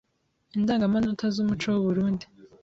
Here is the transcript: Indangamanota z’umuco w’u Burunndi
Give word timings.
Indangamanota 0.55 1.25
z’umuco 1.33 1.67
w’u 1.73 1.83
Burunndi 1.85 2.25